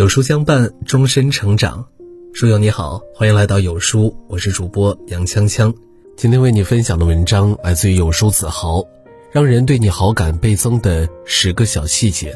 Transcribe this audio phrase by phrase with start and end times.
[0.00, 1.86] 有书相伴，终身成长。
[2.32, 5.74] 书友你好，欢迎来到有书，我是主播杨锵锵。
[6.16, 8.82] 今天为你分享的文章来自于有书子豪，
[9.30, 12.34] 让人对你好感倍增的十个小细节。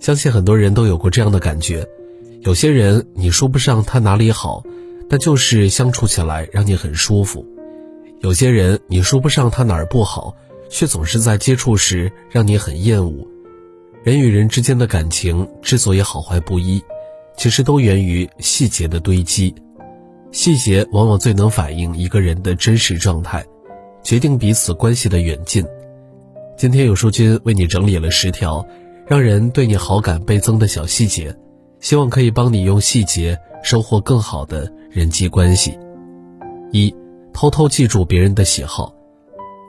[0.00, 1.86] 相信很多人都有过这样的感觉，
[2.40, 4.64] 有些人你说不上他哪里好，
[5.10, 7.44] 但就是相处起来让你很舒服；
[8.22, 10.34] 有些人你说不上他哪儿不好，
[10.70, 13.28] 却总是在接触时让你很厌恶。
[14.04, 16.82] 人与人之间的感情之所以好坏不一，
[17.36, 19.54] 其实都源于细节的堆积。
[20.32, 23.44] 细节往往最能反映一个人的真实状态，
[24.02, 25.64] 决定彼此关系的远近。
[26.56, 28.66] 今天有书君为你整理了十条
[29.06, 31.32] 让人对你好感倍增的小细节，
[31.78, 35.78] 希望可以帮你用细节收获更好的人际关系。
[36.72, 36.92] 一，
[37.32, 38.92] 偷偷记住别人的喜好。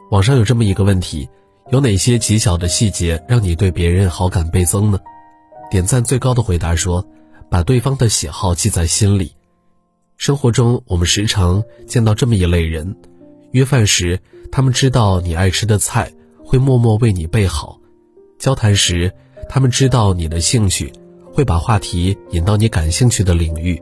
[0.09, 1.29] 网上有这么一个问题。
[1.69, 4.99] 有哪些极小的细节让你对别人好感倍增呢？
[5.71, 7.03] 点赞最高的回答说
[7.49, 9.31] ：“把对方的喜好记在心里。”
[10.17, 12.95] 生活中，我们时常见到这么一类人：
[13.51, 14.19] 约饭时，
[14.51, 16.11] 他们知道你爱吃的菜，
[16.43, 17.79] 会默默为你备好；
[18.37, 19.11] 交谈时，
[19.49, 20.91] 他们知道你的兴趣，
[21.31, 23.81] 会把话题引到你感兴趣的领域。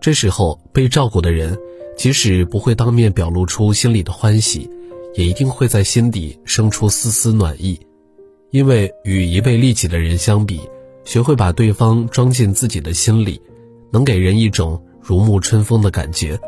[0.00, 1.58] 这时候，被照顾的人，
[1.96, 4.70] 即使不会当面表露出心里的欢喜。
[5.14, 7.78] 也一定会在心底生出丝丝暖意，
[8.50, 10.60] 因为与一味利己的人相比，
[11.04, 13.40] 学会把对方装进自己的心里，
[13.90, 16.38] 能给人一种如沐春风的感觉。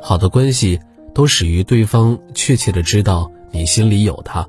[0.00, 0.78] 好的关系
[1.14, 4.46] 都始于对方确切的知道你心里有他，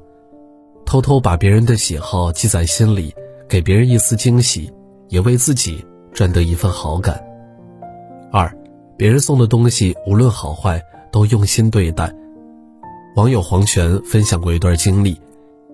[0.85, 3.13] 偷偷把别人的喜好记在心里，
[3.47, 4.71] 给别人一丝惊喜，
[5.09, 7.21] 也为自己赚得一份好感。
[8.31, 8.53] 二，
[8.97, 10.81] 别人送的东西无论好坏
[11.11, 12.13] 都用心对待。
[13.17, 15.19] 网友黄泉分享过一段经历：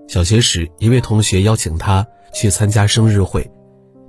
[0.08, 3.52] 小学时，一位同学邀请他去参加生日会，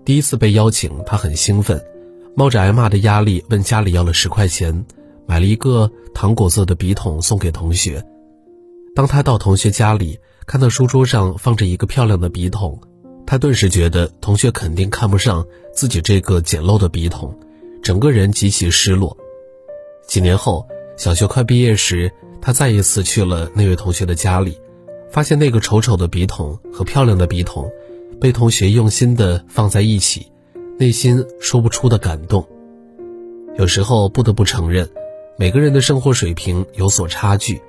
[0.04, 1.84] 第一次被邀请，他很兴奋，
[2.36, 4.86] 冒着挨骂的压力问家里要了十块钱，
[5.26, 8.00] 买了一个糖果色的笔筒送给同学。
[8.94, 10.16] 当他到同学家里，
[10.46, 12.80] 看到书桌上放着一个漂亮的笔筒，
[13.26, 15.44] 他顿时觉得同学肯定看不上
[15.74, 17.36] 自己这个简陋的笔筒，
[17.82, 19.16] 整个人极其失落。
[20.06, 20.64] 几年后，
[20.96, 22.08] 小学快毕业时。
[22.44, 24.60] 他再一次去了那位同学的家里，
[25.10, 27.70] 发现那个丑丑的笔筒和漂亮的笔筒，
[28.20, 30.30] 被同学用心的放在一起，
[30.78, 32.46] 内心说不出的感动。
[33.56, 34.86] 有时候不得不承认，
[35.38, 37.62] 每个人的生活水平有所差距，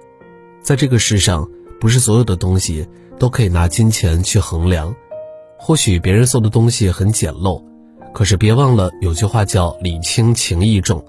[0.61, 1.49] 在这个世上，
[1.79, 2.85] 不是所有的东西
[3.17, 4.93] 都可以拿金钱去衡量。
[5.57, 7.63] 或许别人送的东西很简陋，
[8.13, 11.01] 可是别忘了有句话叫“礼轻情意重”。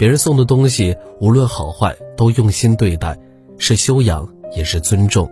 [0.00, 3.18] 别人送的东西，无论好坏，都用心对待，
[3.58, 5.30] 是修养，也是尊重。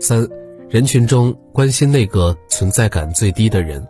[0.00, 0.28] 三，
[0.68, 3.86] 人群中关心那个存在感最低的人。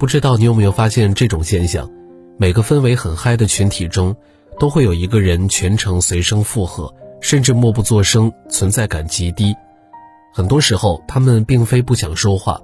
[0.00, 1.88] 不知道你有没有发现这种现象？
[2.36, 4.16] 每个氛围很嗨的群体中，
[4.58, 9.54] 都会有一个人全程随声附和，甚至默不作声，存在感极低。
[10.34, 12.60] 很多时候，他们并非不想说话，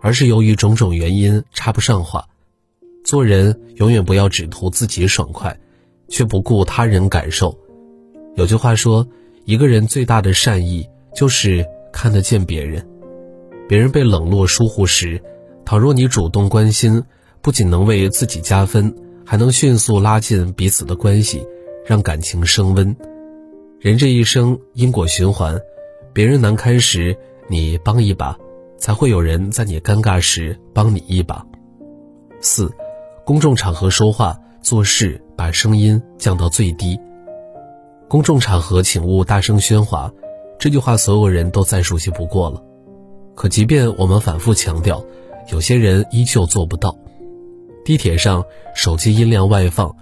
[0.00, 2.26] 而是由于种种原因插不上话。
[3.10, 5.58] 做人永远不要只图自己爽快，
[6.06, 7.58] 却不顾他人感受。
[8.36, 9.04] 有句话说，
[9.44, 12.86] 一个人最大的善意就是看得见别人。
[13.68, 15.20] 别人被冷落疏忽时，
[15.64, 17.02] 倘若你主动关心，
[17.42, 18.94] 不仅能为自己加分，
[19.26, 21.44] 还能迅速拉近彼此的关系，
[21.84, 22.96] 让感情升温。
[23.80, 25.60] 人这一生因果循环，
[26.12, 28.38] 别人难堪时你帮一把，
[28.78, 31.44] 才会有人在你尴尬时帮你一把。
[32.40, 32.72] 四。
[33.24, 36.98] 公众场合说话做事，把声音降到最低。
[38.08, 40.10] 公众场合请勿大声喧哗，
[40.58, 42.62] 这句话所有人都再熟悉不过了。
[43.36, 45.04] 可即便我们反复强调，
[45.52, 46.96] 有些人依旧做不到。
[47.84, 48.44] 地铁上
[48.74, 49.94] 手机音量外放，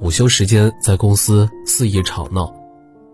[0.00, 2.52] 午休时间在公司肆意吵闹，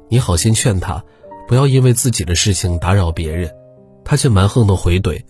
[0.09, 1.05] 你好心劝他
[1.47, 3.51] 不要因为自己的事情打扰别人，
[4.05, 5.23] 他却蛮横的回怼：“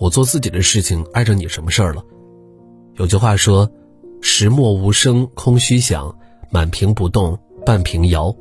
[0.00, 2.02] 我做自己的事情，碍着你什么事儿了？”
[2.96, 3.68] 有句话说
[4.22, 6.16] ：“石墨无声空虚响，
[6.50, 7.36] 满屏不动
[7.66, 8.34] 半屏摇。”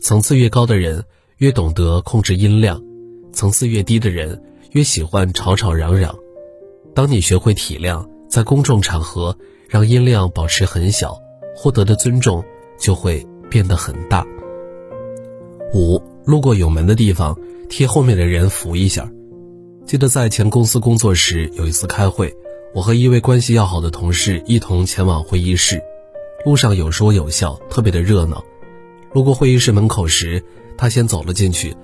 [0.00, 1.04] 层次越高的人
[1.38, 2.82] 越懂得控制音量，
[3.32, 4.42] 层次越低的人
[4.72, 6.16] 越喜欢吵吵嚷嚷。
[6.94, 9.36] 当你学会体谅，在公众场合
[9.68, 11.18] 让音量保持很小，
[11.54, 12.42] 获得的尊重
[12.78, 14.26] 就会变得很大。
[15.74, 17.38] 五，路过有门的地方，
[17.68, 19.10] 替后面的人扶一下。
[19.84, 22.34] 记得在前公司工作时，有一次开会。
[22.76, 25.82] 我和一位关系要好的同事一同前往会议室，
[26.44, 28.44] 路上有说有笑，特别的热闹。
[29.14, 30.44] 路过会议室门口时，
[30.76, 31.74] 他先走了进去，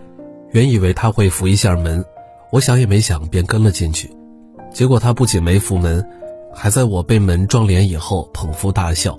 [0.51, 2.05] 原以为他会扶一下门，
[2.51, 4.11] 我想也没想便跟了进去。
[4.71, 6.07] 结果他不仅没扶门，
[6.53, 9.19] 还在我被门撞脸以后捧腹大笑。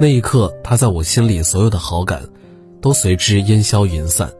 [0.00, 2.22] 那一刻，他在我心里所有的好感，
[2.80, 4.32] 都随之烟消云散。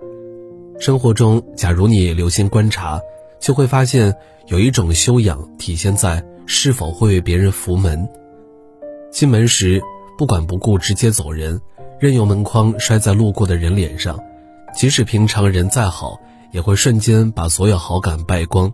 [0.80, 2.98] 生活中，假如你留心观察，
[3.38, 4.16] 就会发现
[4.46, 8.08] 有一种修养体现在是否会为别人扶门。
[9.10, 9.82] 进门时
[10.16, 11.60] 不管不顾直接走人，
[12.00, 14.18] 任由门框摔在路过的人脸上，
[14.74, 16.18] 即使平常人再好，
[16.52, 18.72] 也会瞬间把所有好感败光。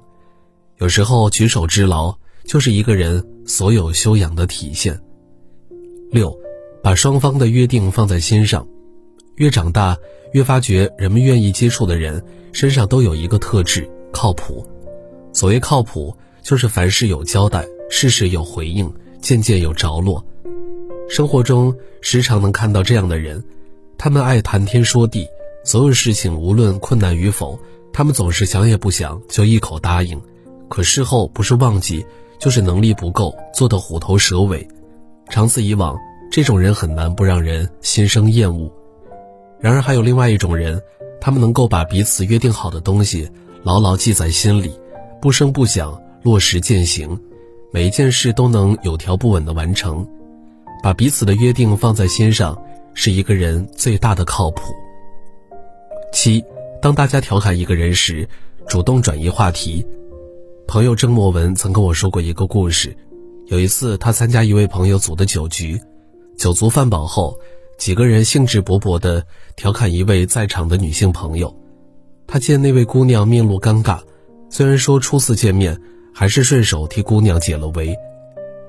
[0.79, 5.01] 有时候举手之劳就是一个人所有修养的体现。
[6.11, 6.37] 六。
[6.85, 8.67] 把双方的约定放在心上，
[9.37, 9.97] 越长大
[10.33, 12.21] 越发觉，人们愿意接触的人
[12.51, 14.67] 身上都有一个特质：靠谱。
[15.33, 20.25] 所谓靠谱，就是凡事有交代，事事有回应，件件有着落。
[21.09, 23.43] 生活中时常能看到这样的人，
[23.97, 25.27] 他们爱谈天说地，
[25.65, 27.59] 所有事情无论困难与否，
[27.93, 30.21] 他们总是想也不想就一口答应。
[30.69, 32.05] 可事后不是忘记，
[32.39, 34.67] 就是能力不够，做得虎头蛇尾。
[35.31, 35.97] 长此以往。
[36.35, 38.73] 这种人很难不让人心生厌恶。
[39.61, 40.81] 然而，还有另外一种人，
[41.21, 43.29] 他们能够把彼此约定好的东西
[43.63, 44.73] 牢牢记在心里，
[45.21, 47.19] 不声不响，落实践行，
[47.73, 50.07] 每一件事都能有条不紊地完成。
[50.83, 52.61] 把彼此的约定放在心上，
[52.95, 54.73] 是一个人最大的靠谱。
[56.13, 56.45] 七，
[56.81, 58.29] 当大家调侃一个人时，
[58.69, 59.87] 主动转移话题。
[60.67, 62.97] 朋友郑墨文曾跟我说过一个故事，
[63.47, 65.81] 有一次他参加一位朋友组的酒局。
[66.37, 67.39] 酒足饭饱后，
[67.79, 69.25] 几个人兴致勃勃地
[69.55, 71.55] 调侃一位在场的女性朋友。
[72.27, 74.01] 他见那位姑娘面露尴尬，
[74.51, 75.81] 虽然说初次见面，
[76.15, 77.97] 还是顺手替姑娘解了围。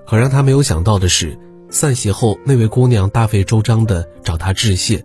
[0.06, 1.38] 可让他没有想到的是，
[1.70, 5.04] 散席后那位姑娘大费周章地找他致谢。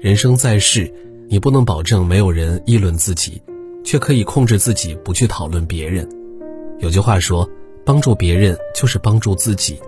[0.00, 0.92] 人生在世，
[1.28, 3.42] 你不能保证没有人议论自己，
[3.84, 6.08] 却可以控制自己不去讨论别人。
[6.78, 7.48] 有句话说
[7.84, 9.80] ：“帮助别人就是帮助自己。”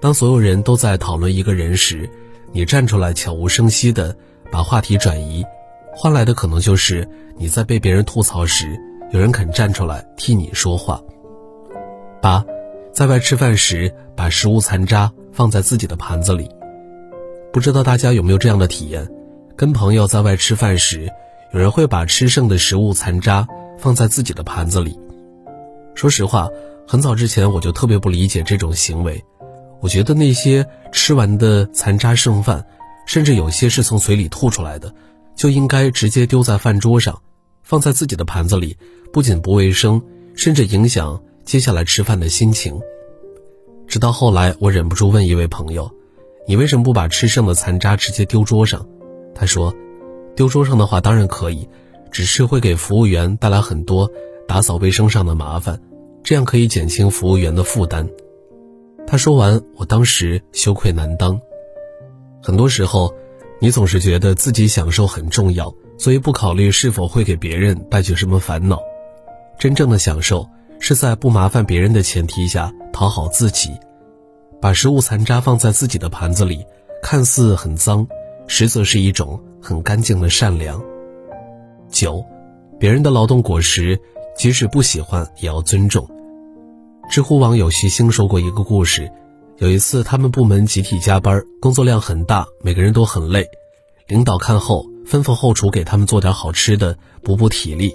[0.00, 2.08] 当所有人都在讨论一个人时，
[2.52, 4.16] 你站出来悄无声息地
[4.50, 5.44] 把话题转移，
[5.92, 8.80] 换来的可能就是你在被别人吐槽时，
[9.12, 11.02] 有人肯站出来替你说话。
[12.22, 12.44] 八，
[12.92, 16.48] 在外吃饭时把食物残渣放在自己的盘子里，
[17.52, 19.08] 不知道大家有没有这样的体验？
[19.56, 21.10] 跟朋友在外吃饭时，
[21.52, 23.46] 有人会把吃剩的食物残渣
[23.78, 24.96] 放在自己的盘子里。
[25.96, 26.48] 说实话，
[26.86, 29.22] 很早之前我就特别不理解这种行为。
[29.80, 32.64] 我觉得那些吃完的残渣剩饭，
[33.06, 34.94] 甚至有些是从嘴里吐出来的，
[35.34, 37.20] 就应该直接丢在饭桌上，
[37.62, 38.76] 放在自己的盘子里，
[39.12, 40.00] 不仅不卫生，
[40.34, 42.80] 甚至影响接下来吃饭的心情。
[43.88, 45.90] 直到后来，我忍不住问一位朋友
[46.46, 48.86] ：“你为什么不把吃剩的残渣直接丢桌上？”
[49.34, 49.74] 他说
[50.36, 51.68] ：“丢桌上的话当然可以，
[52.12, 54.08] 只是会给服务员带来很多
[54.46, 55.80] 打扫卫生上的麻烦，
[56.22, 58.08] 这样可以减轻服务员的负担。”
[59.08, 61.40] 他说完，我当时羞愧难当。
[62.40, 63.12] 很多时候，
[63.58, 68.80] 你总是觉得自己享受很重要，所以不考虑是否会给别人带去什么烦恼。
[69.60, 70.48] 真正的享受
[70.78, 73.78] 是在不麻烦别人的前提下讨好自己。
[74.58, 76.64] 把食物残渣放在自己的盘子里，
[77.02, 78.06] 看似很脏，
[78.46, 80.82] 实则是一种很干净的善良。
[81.90, 82.24] 九，
[82.78, 84.00] 别人的劳动果实，
[84.34, 86.08] 即使不喜欢也要尊重。
[87.10, 89.12] 知乎网友徐星说过一个故事，
[89.58, 93.46] 有一次他们部门集体加班，工作量很大，每个人都很累。
[94.06, 97.94] 领导看后吩咐后厨给他们做点好吃的，补补体力。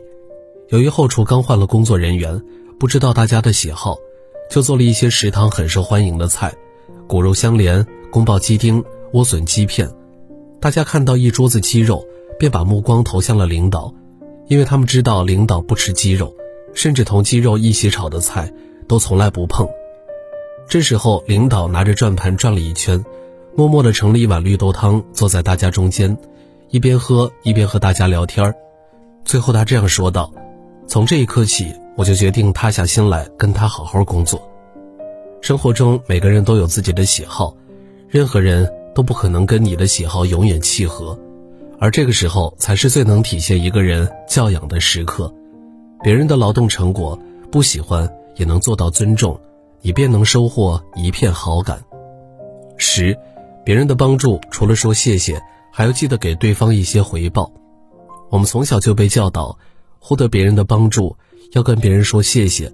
[0.69, 2.41] 由于后厨刚换了工作人员，
[2.79, 3.98] 不知道大家的喜好，
[4.50, 6.53] 就做了一些食堂很受欢迎的菜：
[7.07, 9.89] 骨肉相连、宫保鸡丁、莴笋鸡片。
[10.60, 12.05] 大家看到一桌子鸡肉，
[12.39, 13.93] 便把目光投向了领导，
[14.48, 16.34] 因为他们知道领导不吃鸡肉，
[16.74, 18.51] 甚至同鸡肉一起炒的菜。
[18.88, 19.67] 都从来不碰。
[20.69, 23.03] 这时候，领导拿着转盘转了一圈，
[23.55, 26.15] 默默地盛了一碗绿豆汤，坐在大家中间，
[26.69, 28.53] 一边喝一边和大家聊天
[29.24, 30.31] 最后，他这样说道
[30.88, 34.42] ：“从这一刻起，我就决定塌下心来跟他好好工作。”
[35.42, 37.56] 生活中，每个人都有自己的喜好，
[38.08, 41.18] 任何人都不可能跟你的喜好永远契合，
[41.80, 45.34] 而这个时候才是最能体现一个人教养的时刻。
[46.04, 47.18] 别人的劳动成果
[47.51, 48.10] 不喜欢。
[48.38, 49.39] 也能做到尊重，
[49.80, 51.82] 你便能收获一片好感。
[52.75, 53.18] 十，
[53.63, 57.50] 别人的帮助除了说谢谢，还要记得给对方一些回报。
[58.30, 59.58] 我们从小就被教导，
[60.07, 61.17] 获得别人的帮助
[61.53, 62.71] 要跟别人说谢谢，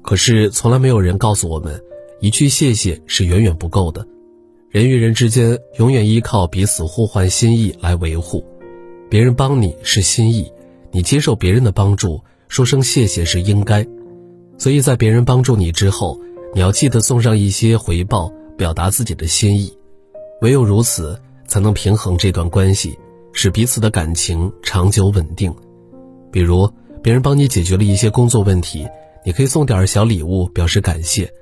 [0.00, 1.78] 可是从来没有人告诉我们，
[2.22, 4.08] 一句谢谢是远远不够的。
[4.70, 8.42] 人与人之间永远依靠彼此互换心意来维护。
[9.10, 10.50] 别人帮你是心意，
[10.90, 13.86] 你接受别人的帮助，说声谢谢是应该。
[14.56, 16.18] 所以在别人帮助你之后，
[16.54, 19.76] 你要记得送上一些回报，表达自己的心意。
[20.40, 22.98] 唯有如此，才能平衡这段关系，
[23.34, 25.54] 使彼此的感情长久稳定。
[26.34, 26.68] 比如，
[27.00, 28.88] 别人帮你解决了一些工作问题，
[29.24, 31.32] 你可以送点小礼物表示感谢。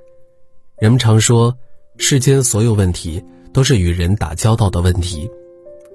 [0.78, 1.56] 人们常说，
[1.96, 5.30] 世间所有问题都是与人打交道的问题。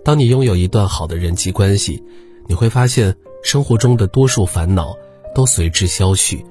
[0.03, 2.03] 当你拥有一段好的人际关系，
[2.47, 4.97] 你会发现生活中的多数烦恼
[5.35, 6.43] 都随之消去。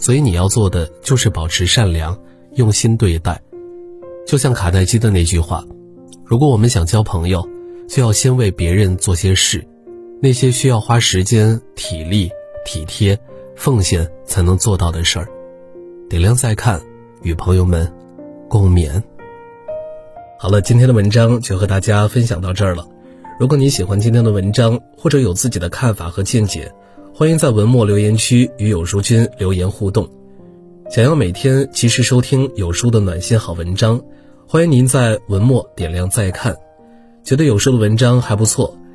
[0.00, 2.20] 所以你要做的就是保持善良，
[2.56, 3.40] 用心对待。
[4.26, 5.64] 就像卡耐基的那句话
[6.26, 7.48] ：“如果我们想交朋友，
[7.88, 9.64] 就要先为别人做些事，
[10.20, 12.30] 那些需要花时间、体力、
[12.64, 13.18] 体贴、
[13.54, 15.28] 奉献才能做到的事儿。”
[16.10, 16.80] 点亮再看，
[17.22, 17.92] 与朋友们
[18.48, 19.02] 共勉。
[20.38, 22.86] 好了，今天的文章就和大家分享到这儿了。
[23.38, 26.72] 如果你喜欢今天的文章，或者有自己的看法和见解，
[27.12, 30.08] 欢迎在文末留言区与有书君留言互动。
[30.88, 34.00] 想要每天及时收听有书的暖心好文章，
[34.46, 36.56] 欢迎您在文末点亮再看。
[37.24, 38.77] 觉得有书的文章还不错，